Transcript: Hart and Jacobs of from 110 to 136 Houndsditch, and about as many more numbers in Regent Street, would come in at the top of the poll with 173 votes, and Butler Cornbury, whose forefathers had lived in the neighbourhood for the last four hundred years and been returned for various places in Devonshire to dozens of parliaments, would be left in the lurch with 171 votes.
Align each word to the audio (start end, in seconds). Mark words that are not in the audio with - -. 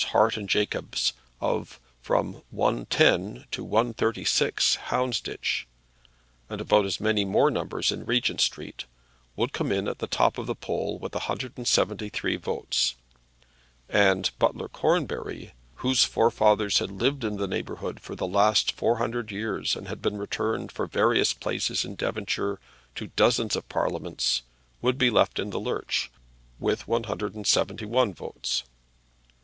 Hart 0.13 0.35
and 0.35 0.49
Jacobs 0.49 1.13
of 1.39 1.79
from 2.01 2.41
110 2.49 3.45
to 3.51 3.63
136 3.63 4.77
Houndsditch, 4.87 5.67
and 6.49 6.59
about 6.59 6.85
as 6.87 6.99
many 6.99 7.23
more 7.23 7.51
numbers 7.51 7.91
in 7.91 8.03
Regent 8.05 8.41
Street, 8.41 8.85
would 9.35 9.53
come 9.53 9.71
in 9.71 9.87
at 9.87 9.99
the 9.99 10.07
top 10.07 10.39
of 10.39 10.47
the 10.47 10.55
poll 10.55 10.97
with 10.97 11.13
173 11.13 12.35
votes, 12.37 12.95
and 13.87 14.31
Butler 14.39 14.67
Cornbury, 14.67 15.53
whose 15.75 16.03
forefathers 16.03 16.79
had 16.79 16.89
lived 16.89 17.23
in 17.23 17.37
the 17.37 17.47
neighbourhood 17.47 17.99
for 17.99 18.15
the 18.15 18.25
last 18.25 18.71
four 18.71 18.97
hundred 18.97 19.29
years 19.29 19.75
and 19.75 20.01
been 20.01 20.17
returned 20.17 20.71
for 20.71 20.87
various 20.87 21.31
places 21.31 21.85
in 21.85 21.93
Devonshire 21.95 22.59
to 22.95 23.05
dozens 23.09 23.55
of 23.55 23.69
parliaments, 23.69 24.41
would 24.81 24.97
be 24.97 25.11
left 25.11 25.37
in 25.37 25.51
the 25.51 25.59
lurch 25.59 26.09
with 26.59 26.87
171 26.87 28.15
votes. 28.15 28.63